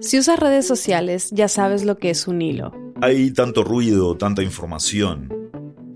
Si 0.00 0.18
usas 0.18 0.38
redes 0.38 0.66
sociales, 0.66 1.30
ya 1.32 1.48
sabes 1.48 1.84
lo 1.84 1.96
que 1.98 2.10
es 2.10 2.28
un 2.28 2.42
hilo. 2.42 2.72
Hay 3.00 3.30
tanto 3.30 3.64
ruido, 3.64 4.16
tanta 4.16 4.42
información. 4.42 5.50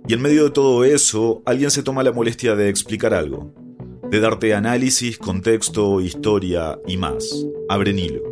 Y 0.08 0.14
en 0.14 0.22
medio 0.22 0.44
de 0.44 0.50
todo 0.50 0.84
eso, 0.84 1.42
alguien 1.44 1.70
se 1.70 1.82
toma 1.82 2.02
la 2.02 2.12
molestia 2.12 2.56
de 2.56 2.68
explicar 2.68 3.12
algo, 3.12 3.54
de 4.10 4.20
darte 4.20 4.54
análisis, 4.54 5.18
contexto, 5.18 6.00
historia 6.00 6.78
y 6.86 6.96
más. 6.96 7.46
Abren 7.68 7.98
hilo. 7.98 8.22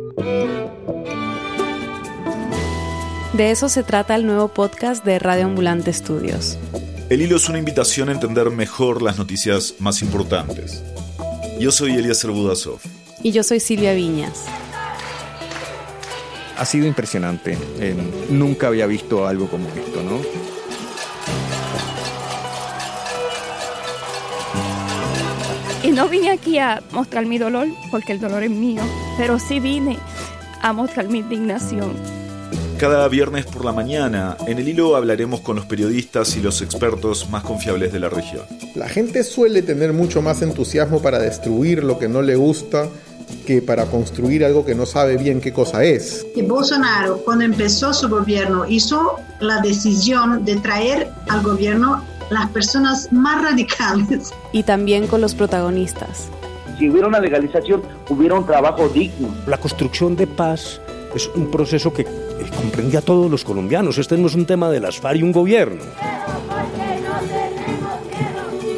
De 3.33 3.51
eso 3.51 3.69
se 3.69 3.83
trata 3.83 4.15
el 4.15 4.25
nuevo 4.25 4.49
podcast 4.49 5.05
de 5.05 5.19
Radio 5.19 5.45
Ambulante 5.45 5.91
Estudios. 5.91 6.57
El 7.09 7.21
hilo 7.21 7.37
es 7.37 7.47
una 7.47 7.59
invitación 7.59 8.09
a 8.09 8.11
entender 8.11 8.49
mejor 8.49 9.01
las 9.01 9.17
noticias 9.17 9.75
más 9.79 10.01
importantes. 10.01 10.83
Yo 11.59 11.71
soy 11.71 11.93
Eliezer 11.93 12.31
Budasov. 12.31 12.79
Y 13.23 13.31
yo 13.31 13.43
soy 13.43 13.59
Silvia 13.59 13.93
Viñas. 13.93 14.45
Ha 16.59 16.65
sido 16.65 16.85
impresionante. 16.87 17.57
Eh, 17.79 17.95
nunca 18.29 18.67
había 18.67 18.85
visto 18.85 19.25
algo 19.25 19.47
como 19.47 19.65
esto, 19.69 20.03
¿no? 20.03 20.19
Y 25.81 25.91
no 25.91 26.09
vine 26.09 26.31
aquí 26.31 26.59
a 26.59 26.83
mostrar 26.91 27.25
mi 27.25 27.37
dolor, 27.37 27.67
porque 27.89 28.11
el 28.11 28.19
dolor 28.19 28.43
es 28.43 28.51
mío, 28.51 28.81
pero 29.17 29.39
sí 29.39 29.61
vine 29.61 29.97
a 30.61 30.73
mostrar 30.73 31.07
mi 31.07 31.19
indignación. 31.19 31.93
Cada 32.77 33.07
viernes 33.07 33.45
por 33.45 33.63
la 33.63 33.71
mañana, 33.71 34.35
en 34.45 34.57
el 34.57 34.67
hilo 34.67 34.97
hablaremos 34.97 35.39
con 35.39 35.55
los 35.55 35.65
periodistas 35.65 36.35
y 36.35 36.41
los 36.41 36.61
expertos 36.61 37.29
más 37.29 37.43
confiables 37.43 37.93
de 37.93 37.99
la 37.99 38.09
región. 38.09 38.43
La 38.75 38.89
gente 38.89 39.23
suele 39.23 39.61
tener 39.61 39.93
mucho 39.93 40.21
más 40.21 40.41
entusiasmo 40.41 41.01
para 41.01 41.19
destruir 41.19 41.83
lo 41.83 41.99
que 41.99 42.09
no 42.09 42.21
le 42.21 42.35
gusta 42.35 42.89
que 43.45 43.61
para 43.61 43.85
construir 43.85 44.45
algo 44.45 44.65
que 44.65 44.75
no 44.75 44.85
sabe 44.85 45.17
bien 45.17 45.41
qué 45.41 45.51
cosa 45.51 45.83
es. 45.83 46.25
Y 46.35 46.41
Bolsonaro, 46.41 47.17
cuando 47.25 47.45
empezó 47.45 47.93
su 47.93 48.07
gobierno, 48.09 48.65
hizo 48.67 49.15
la 49.39 49.61
decisión 49.61 50.45
de 50.45 50.57
traer 50.57 51.09
al 51.29 51.41
gobierno 51.41 52.03
las 52.29 52.49
personas 52.49 53.11
más 53.11 53.41
radicales. 53.49 54.31
Y 54.51 54.63
también 54.63 55.07
con 55.07 55.21
los 55.21 55.35
protagonistas. 55.35 56.29
Si 56.77 56.89
hubiera 56.89 57.07
una 57.07 57.19
legalización, 57.19 57.81
hubiera 58.09 58.35
un 58.35 58.45
trabajo 58.45 58.87
digno. 58.87 59.33
La 59.47 59.57
construcción 59.57 60.15
de 60.15 60.27
paz 60.27 60.79
es 61.13 61.27
un 61.35 61.51
proceso 61.51 61.91
que 61.91 62.05
comprende 62.55 62.97
a 62.97 63.01
todos 63.01 63.29
los 63.29 63.43
colombianos. 63.43 63.97
Este 63.97 64.17
no 64.17 64.27
es 64.27 64.35
un 64.35 64.45
tema 64.45 64.69
de 64.69 64.79
las 64.79 64.99
FARC 64.99 65.19
y 65.19 65.23
un 65.23 65.31
gobierno. 65.31 65.83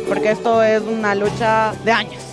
Porque 0.07 0.31
esto 0.31 0.63
es 0.63 0.81
una 0.81 1.13
lucha 1.15 1.73
de 1.85 1.91
años. 1.91 2.30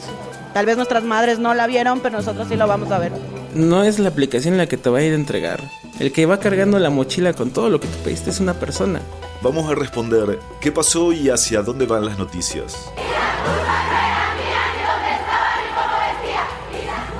Tal 0.53 0.67
vez 0.67 0.77
nuestras 0.77 1.05
madres 1.05 1.39
no 1.39 1.55
la 1.55 1.67
vieron, 1.67 2.01
pero 2.01 2.17
nosotros 2.17 2.49
sí 2.49 2.57
lo 2.57 2.67
vamos 2.67 2.91
a 2.91 2.99
ver. 2.99 3.13
No 3.55 3.85
es 3.85 3.99
la 3.99 4.09
aplicación 4.09 4.57
la 4.57 4.67
que 4.67 4.77
te 4.77 4.91
va 4.91 4.99
a 4.99 5.03
ir 5.03 5.13
a 5.13 5.17
entregar. 5.17 5.61
El 5.99 6.13
que 6.13 6.27
va 6.27 6.39
cargando 6.39 6.79
la 6.79 6.91
mochila 6.91 7.33
con 7.33 7.51
todo 7.51 7.71
lo 7.71 7.81
que 7.81 7.89
tú 7.89 7.99
pediste 8.05 8.31
es 8.31 8.41
una 8.41 8.55
persona. 8.55 9.01
Vamos 9.43 9.71
a 9.71 9.75
responder 9.75 10.39
qué 10.61 10.73
pasó 10.73 11.13
y 11.13 11.31
hacia 11.31 11.63
dónde 11.63 11.87
van 11.87 12.05
las 12.05 12.19
noticias. 12.19 12.91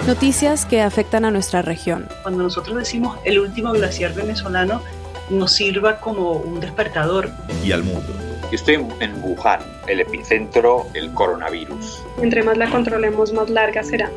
Noticias 0.07 0.65
que 0.65 0.81
afectan 0.81 1.25
a 1.25 1.31
nuestra 1.31 1.61
región. 1.61 2.09
Cuando 2.23 2.43
nosotros 2.43 2.77
decimos 2.77 3.19
el 3.25 3.39
último 3.39 3.73
glaciar 3.73 4.15
venezolano, 4.15 4.81
nos 5.29 5.53
sirva 5.53 6.01
como 6.01 6.33
un 6.33 6.61
despertador. 6.61 7.31
Y 7.63 7.73
al 7.73 7.83
mundo. 7.83 8.15
Estoy 8.51 8.77
en 9.01 9.23
Wuhan, 9.23 9.61
el 9.89 10.01
epicentro 10.01 10.87
del 10.95 11.13
coronavirus. 11.13 12.03
Entre 12.23 12.43
más 12.43 12.57
la 12.57 12.71
controlemos, 12.71 13.33
más 13.33 13.51
larga 13.51 13.83
será. 13.83 14.11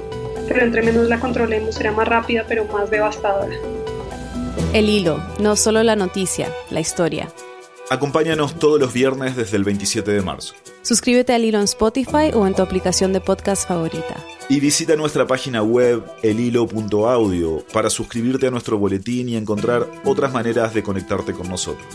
Pero 0.47 0.63
entre 0.63 0.81
menos 0.81 1.09
la 1.09 1.19
controlemos, 1.19 1.75
será 1.75 1.91
más 1.91 2.07
rápida, 2.07 2.45
pero 2.47 2.65
más 2.65 2.89
devastadora. 2.89 3.55
El 4.73 4.87
hilo, 4.87 5.21
no 5.39 5.57
solo 5.57 5.83
la 5.83 5.97
noticia, 5.97 6.49
la 6.69 6.79
historia. 6.79 7.27
Acompáñanos 7.89 8.57
todos 8.57 8.79
los 8.79 8.93
viernes 8.93 9.35
desde 9.35 9.57
el 9.57 9.65
27 9.65 10.09
de 10.09 10.21
marzo. 10.21 10.53
Suscríbete 10.81 11.33
al 11.33 11.43
hilo 11.43 11.57
en 11.57 11.65
Spotify 11.65 12.31
o 12.33 12.47
en 12.47 12.55
tu 12.55 12.61
aplicación 12.61 13.11
de 13.11 13.19
podcast 13.19 13.67
favorita. 13.67 14.15
Y 14.47 14.61
visita 14.61 14.95
nuestra 14.95 15.27
página 15.27 15.61
web 15.61 16.05
elhilo.audio 16.23 17.65
para 17.73 17.89
suscribirte 17.89 18.47
a 18.47 18.51
nuestro 18.51 18.77
boletín 18.77 19.27
y 19.27 19.35
encontrar 19.35 19.87
otras 20.05 20.31
maneras 20.31 20.73
de 20.73 20.83
conectarte 20.83 21.33
con 21.33 21.49
nosotros. 21.49 21.85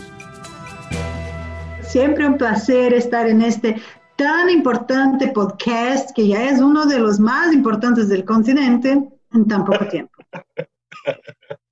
Siempre 1.87 2.27
un 2.27 2.37
placer 2.37 2.93
estar 2.93 3.27
en 3.27 3.41
este 3.41 3.81
tan 4.17 4.49
importante 4.49 5.29
podcast 5.29 6.11
que 6.13 6.27
ya 6.27 6.49
es 6.49 6.59
uno 6.59 6.85
de 6.85 6.99
los 6.99 7.17
más 7.17 7.53
importantes 7.53 8.09
del 8.09 8.25
continente 8.25 9.09
en 9.33 9.47
tan 9.47 9.63
poco 9.63 9.87
tiempo. 9.87 10.13